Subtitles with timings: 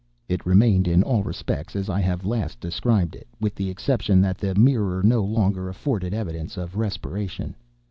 [0.27, 4.39] It remained in all respects as I have last described it, with the exception that
[4.39, 7.55] the mirror no longer afforded evidence of respiration.